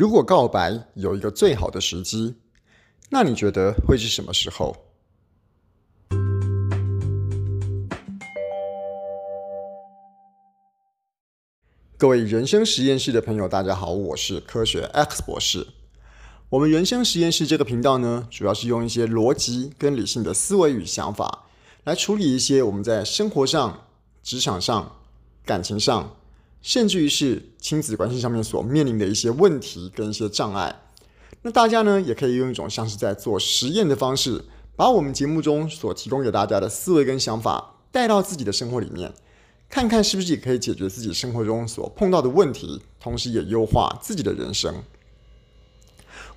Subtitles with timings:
[0.00, 2.36] 如果告白有一个最好的时机，
[3.10, 4.74] 那你觉得会是什么时候？
[11.98, 15.66] 各位人生实验室的朋友，大家好，我是科学 X 博士。
[16.48, 21.44] 我们人生实验室这个频道呢，主要是用一些逻辑跟理性的思维与想法，
[21.84, 23.84] 来处理一些我们在生活上、
[24.22, 24.96] 职场上、
[25.44, 26.16] 感情上，
[26.62, 30.82] 甚至于是亲子关系上面所面临的一些问题跟一些障碍。
[31.42, 34.44] 那大家呢，也可以用一种像是在做实验的方式，
[34.76, 39.12] 把我们节目中所提供给大家的思维跟想法带到自己的生活里面。
[39.70, 44.74] 看看是不是也可以解决自己生活中所碰到的问题，同时也优化自己的人生。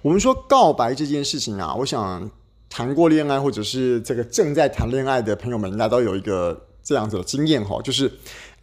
[0.04, 2.30] 我们说告白这件事情啊，我想
[2.70, 8.12] 谈过恋爱或者是这个正在谈恋爱的朋友们，应该都有一个这样子的经验哈，就是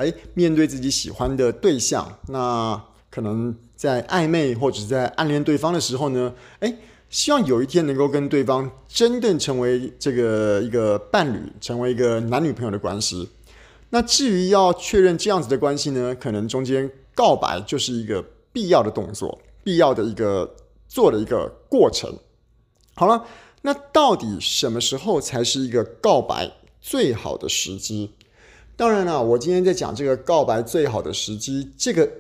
[0.01, 6.75] 哎，面对自己喜欢的对象，那可能在暧昧或者在暗恋对方的时候呢，哎，
[7.11, 13.29] 希望有一天能够跟对方真正成为这个一个伴侣，成为一个男女朋友的关系。
[13.91, 20.51] 那至于要确认这样子的关系呢，可能中间告白就是一个必要的动作，必要的一个
[20.89, 22.11] 做的一个过程。
[22.95, 23.23] 好了，
[23.61, 28.13] 那到底什么时候才是一个告白最好的时机？
[28.81, 32.11] 当然了，我今天在讲这个告白最好的时机这个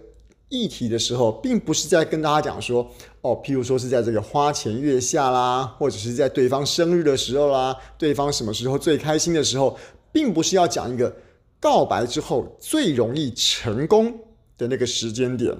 [0.50, 2.86] 议题的时候，并不是在跟大家讲说，
[3.22, 9.74] 哦，譬如说是在这个花前月下啦，或者是在对方生日的时候啦，对方什么时候最开心的时候，
[10.12, 11.10] 并不是要讲一个。
[11.58, 14.12] 告白之后最容易成功
[14.58, 15.54] 的那个时间点，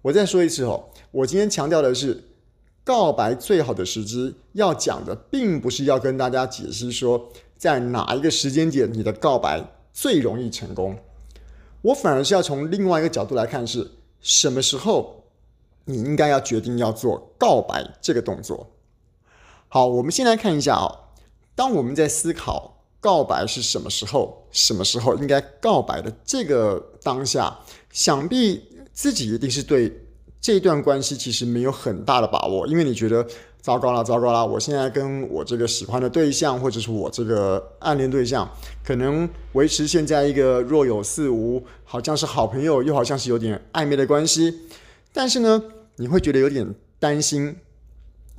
[0.00, 2.18] 我再说一次哦，我今天强调的是，
[2.82, 10.96] 告白最好的时机，要讲的并不是要跟大家解释说在哪一个时间点你的告白最容易成功，
[11.82, 15.24] 我反而是要从另外一个角度来看，是什么时候
[15.84, 18.70] 你应该要决定要做告白这个动作。
[19.68, 21.10] 好，我们先来看一下哦，
[21.54, 22.76] 当我们在思考。
[23.02, 24.46] 告白是什么时候？
[24.50, 26.14] 什么时候应该告白的？
[26.22, 27.58] 这个当下，
[27.90, 28.62] 想必
[28.92, 29.90] 自己一定是对
[30.38, 33.26] 这段关系其实没有很大的把握，因为你觉得
[33.60, 34.46] 糟糕了，糟糕了！
[34.46, 38.50] 我现在跟我这个喜欢的对象，或者是我这个暗恋对象，
[38.82, 44.60] 可能维持现在一个若有似无，好像是好朋友，又好像是有点暧昧的关系。
[45.12, 45.62] 但是呢，
[45.96, 47.54] 你会觉得有点担心，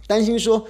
[0.08, 0.66] 担心说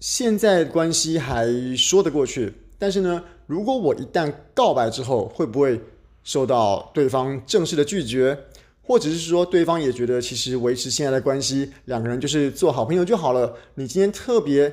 [0.00, 1.46] 现在关系还
[1.76, 2.54] 说得过去。
[2.78, 5.80] 但是呢，如果我一旦告白之后，会不会
[6.22, 8.38] 受到对方正式的拒绝，
[8.86, 13.56] 或者是说对方也觉得其实维持现在的关系，两个人就是做好朋友就好了？
[13.76, 14.72] 你今天特别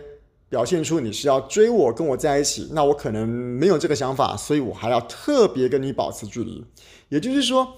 [0.49, 6.63] 表现出你是要追我，跟我在一起，那我可能没有这个想法，所以我还要特别跟你保持距离。
[7.07, 7.75] 也就是说，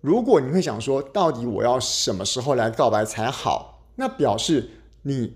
[0.00, 3.84] 如果你会想说，到底我要什么时候来告白才好？
[3.94, 4.70] 那表示
[5.02, 5.34] 你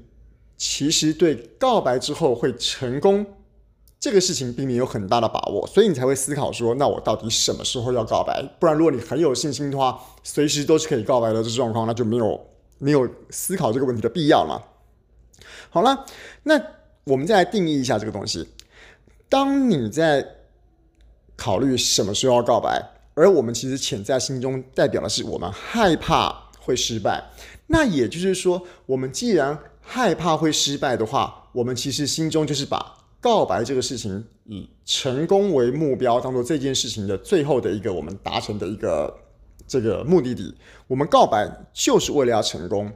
[0.57, 3.25] 其实对告白之后会成功。
[4.05, 8.43] 这个事情并没有很大的把握，所以你才会思考说，那我到底什么时候要告白？
[8.61, 12.39] 不然，如果你很有信心的话，随时都是可以告白的这状况，那就没有
[12.77, 14.63] 没有思考这个问题的必要了。
[15.71, 16.05] 好了，
[16.43, 16.61] 那
[17.05, 18.47] 我们再来定义一下这个东西。
[19.31, 20.23] 当你在
[21.35, 27.25] 考虑什么时候要告白，而我们其实潜在心中代表的是我们害怕会失败，
[27.69, 32.99] 那也就是说，我们既然害怕会失败的话，我们其实心中就是把。
[33.25, 39.17] 告白这个事情以成功为目标，当做这件事情的最后的一个我们达成的一个
[39.67, 40.55] 这个目的地。
[40.87, 42.93] 我们告白就是为了要成功。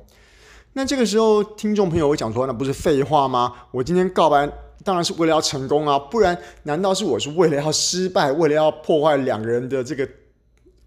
[0.74, 3.54] 那这个时候，听众朋友会讲说：“那不是废话吗？
[3.70, 4.46] 我今天告白
[4.84, 10.06] 当然是为了要成功啊，不然难道是我是为了要失败，为了要破坏两个人的这个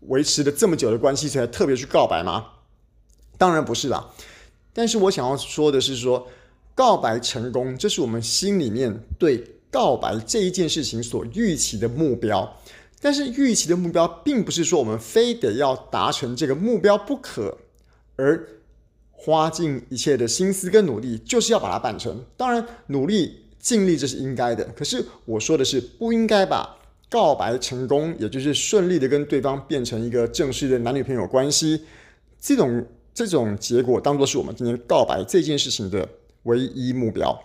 [0.02, 2.46] 维持了这么久的关系才特别去告白吗？
[3.40, 4.08] 当然不是啦。
[4.72, 6.28] 但是我想要说的是说。
[6.74, 12.58] 告白成功，这是我们心里面对告白这一件事情所预期的目标。
[13.04, 17.58] 但是预期的目标，并不是说我们非得要达成这个目标不可，
[18.16, 18.48] 而
[19.12, 22.24] 花尽一切的心思跟努力，就是要把它办成。
[22.38, 24.64] 当然，努力尽力这是应该的。
[24.76, 26.78] 可是我说的是，不应该把
[27.10, 31.82] 告白成功，也就是顺利的跟对方变成一个正式的男女朋友关系，
[32.40, 32.86] 这种
[33.16, 36.08] 这种结果，当做是我们今天告白这件事情的。
[36.44, 37.40] 唯一目标，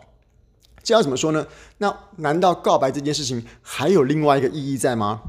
[0.83, 1.47] 这要怎么说呢？
[1.79, 5.21] 那难道告白这件事情还有另外一个意义在吗？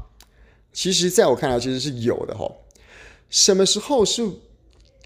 [0.72, 2.64] 其实，在我看来，其实是有的吼。
[3.28, 4.26] 什么时候是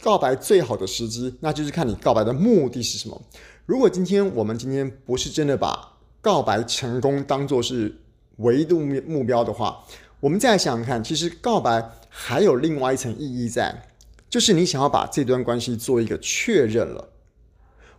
[0.02, 1.36] 告白最好的时机？
[1.40, 3.22] 那就是看你告白的目的是什么。
[3.64, 7.96] 如果今天我们今天不是真的把告白成功当做是
[8.36, 9.84] 唯一的目标的话，
[10.20, 13.88] 我们再想想看，其实告白还有另外一层意义在。
[14.28, 17.11] 就是你想要把这段关系做一个确认了。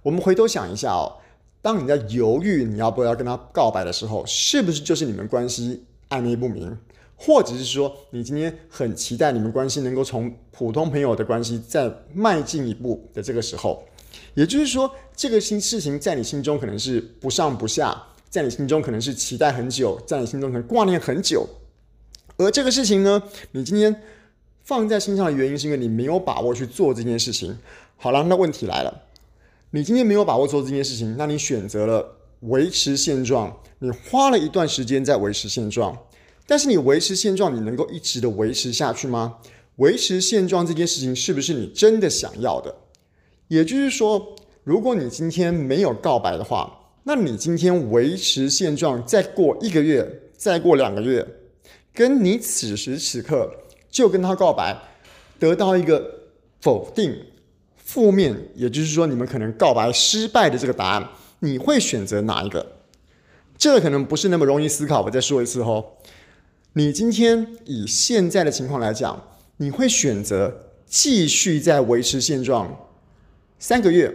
[0.04, 1.18] 我们回头想一下哦，
[1.62, 6.78] 当你在犹豫你要不要跟他告白的时候，是不是就是你们关系暧昧不明？
[7.16, 13.82] 或者是说，你今天很期待你们关系能够从普通朋友的关系再迈进一步的这个时候，
[14.34, 17.96] 也就是说，这个新事情在你心中可能是不上不下，
[18.30, 21.48] 在你心中可能是期待很久，在你心中可能挂念很久。
[22.36, 24.02] 而这个事情呢，你今天
[24.66, 27.58] 放在心上的原因是因为你没有把握去做这件事情。
[27.96, 29.04] 好了，那问题来了，
[29.75, 35.98] 你今天没有把握做这件事情，那你选择了维持现状，你花了一段时间在维持现状。
[36.46, 39.38] 但是你维持现状，你能够一直的维持下去吗？
[39.78, 42.75] 维持现状这件事情是不是你真的想要的？
[43.48, 51.28] 也就是说，如果你今天没有告白的话，那你今天维持现状，再过一个月，再过两个月，
[51.96, 53.52] 跟你此时此刻
[53.90, 54.80] 就跟他告白，
[55.40, 56.30] 得到一个
[56.62, 57.19] 否定、
[57.94, 61.10] 负面，也就是说你们可能告白失败的这个答案，
[61.42, 62.66] 你会选择哪一个？
[63.56, 65.04] 这个可能不是那么容易思考。
[65.04, 65.86] 我再说一次哦。
[66.74, 69.22] 你今天以现在的情况来讲，
[69.57, 72.75] 你会选择继续在维持现状
[73.60, 74.12] 三个月，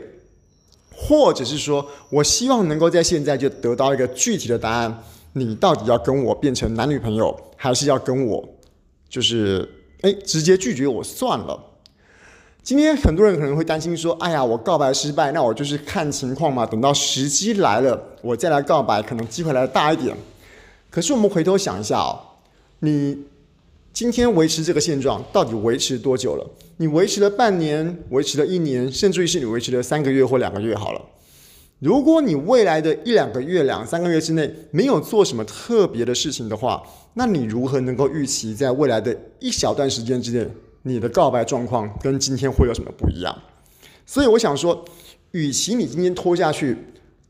[0.92, 5.04] 或者是说我希望能够在现在就得到一个具体的答案，
[5.34, 8.48] 你到底要跟我变成男女朋友，还是要跟我
[9.08, 9.68] 就是
[10.00, 11.66] 哎直接拒绝我算了？
[12.68, 20.14] 今天很多人可能会担心说，哎呀，我告白失败，那我就是看情况嘛，等到时机来了，我再来告白，可能机会来的大一点。
[20.90, 22.20] 可是我们回头想一下哦。
[22.80, 23.24] 你
[23.94, 26.46] 今天维持这个现状，到底维持多久了？
[26.76, 31.00] 你维持了半年，维持了一年，甚至于是你维持了三个月或两个月好了。
[31.78, 36.82] 如果你未来的一两个月、两三个月之内没有做什么特别的事情的话，
[37.14, 40.46] 那你如何能够预期在未来的一小段时间之内，
[40.88, 43.36] 你的告白状况跟今天会有什么不一样？
[44.06, 44.84] 所以我想说，
[45.32, 46.76] 与其你今天拖下去，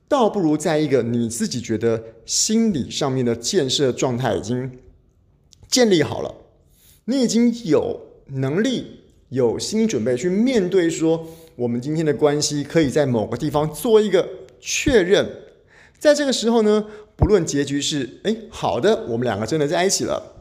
[0.06, 4.70] 倒不如在一个你自己觉得心理上面的建设状态已经。
[5.70, 6.34] 建立好了，
[7.04, 11.26] 你已经有能力、有心理准备去面对说，
[11.56, 14.26] 我们今天的关系可以在某个地方做一个
[14.58, 15.30] 确认。
[15.98, 20.36] 在这个时候呢，不论结局是哎好的，我们两个真的在一起了，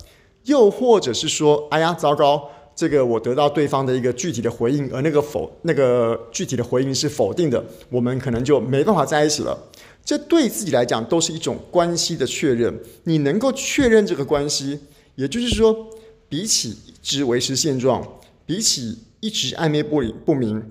[0.45, 9.57] 又或者是说，哎呀糟糕，这个我得到对方的一个具体的回应，而那个否那个具体的回应是否定的，我们可能就没办法在一起了。
[10.05, 12.79] 这对自己来讲都是一种关系的确认。
[13.03, 14.79] 你能够确认这个关系。
[15.15, 15.87] 也就是说，
[16.29, 18.07] 比起一直维持现状，
[18.45, 20.63] 比起一直暧昧不不明，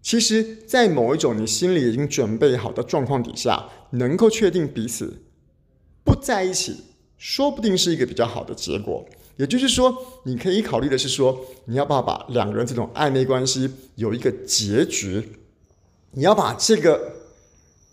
[0.00, 5.20] 其实，在某一种你心里已经准备好的状况底下，能够确定彼此
[6.04, 6.76] 不在一起，
[7.16, 9.04] 说不定是一个比较好的结果。
[9.38, 15.26] 也就是说，你可以考虑的是说，你要不要把两个人这种暧昧关系有一个结局？
[16.10, 17.12] 你要把这个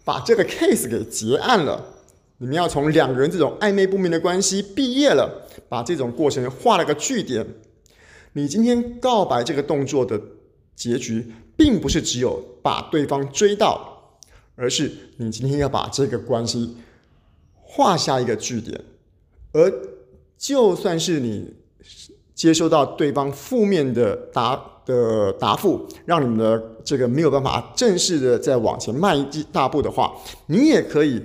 [0.04, 1.94] 把这个 case 给结案了。
[2.40, 7.46] 你们要从两个人这种暧昧不明的关系毕业了，把这种过程画了个句点。
[8.34, 10.20] 你今天告白这个动作的
[10.76, 14.18] 结局，并不是只有把对方追到，
[14.56, 16.76] 而是你今天要把这个关系
[17.62, 18.84] 画下一个句点。
[19.54, 19.72] 而
[20.46, 21.52] 就算是你
[22.36, 24.56] 接收到对方负面的答
[24.86, 31.20] 的答复，让你们的这个没有办法正式的再往前迈一大步的话，你也可以。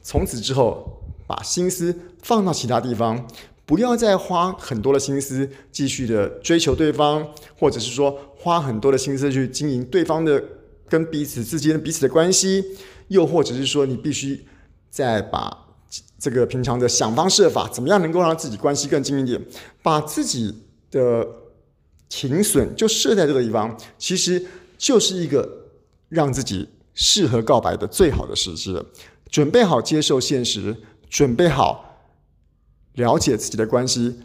[0.00, 3.26] 从此之后，把心思放到其他地方，
[3.66, 7.26] 不要再花很多的心思继续的追求对方，
[7.58, 10.40] 或者是说花很多的心思去经营对方的
[10.88, 12.64] 跟彼此之间彼此的关系，
[13.08, 14.46] 又或者是说你必须
[14.90, 15.69] 再把
[16.20, 19.42] 这个平常的想方设法，怎么样能够让自己关系更近一点，
[19.82, 20.54] 把自己
[20.90, 21.26] 的
[22.10, 24.44] 停损就设在这个地方，其实
[24.76, 25.48] 就是一个
[26.10, 28.84] 让自己适合告白的最好的时机了。
[29.30, 30.76] 准备好接受现实，
[31.08, 32.02] 准备好
[32.94, 34.20] 了解自己的关系，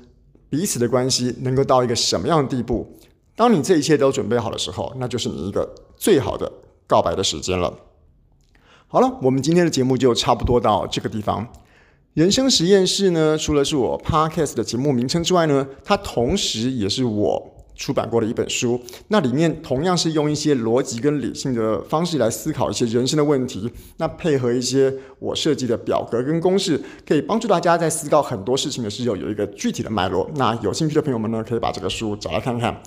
[0.49, 2.99] 彼此的关系能够到一个什么样的地步？
[3.37, 6.51] 当你这一切都准备好的时候，那就是你一个最好的
[6.87, 7.73] 告白的时间了。
[8.87, 11.47] 好了，我们今天的节目就差不多到这个地方。
[12.15, 17.51] 人生实验室呢，除了是我 Podcast 的节目名称之外呢，它同时也是我。
[17.77, 18.79] 出版过的一本书，
[19.09, 30.31] 那里面同样是用一些逻辑跟理性的方式来思考一些人生的问题，那配合一些我设计的表格跟公式，可以帮助大家在思考很多事情的时候有一个具体的脉络。
[30.35, 32.81] 那有兴趣的朋友们呢，可以把这个书找来看看。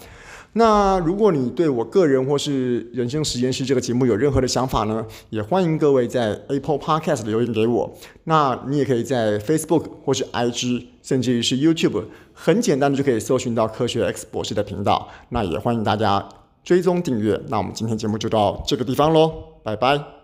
[0.55, 7.95] 那如果你对我个人或是人生实验室这个节目有任何的想法呢，也欢迎各位在 Apple Podcast 留言给我。
[8.25, 15.09] 那你也可以在 Facebook 或是 IG，甚至于是 YouTube，很简单的就可以搜寻到科学 X 博士的频道。
[15.29, 16.29] 那也欢迎大家
[16.65, 17.41] 追踪订阅。
[17.49, 20.18] 那我们今天节目就到这个地方喽，拜拜。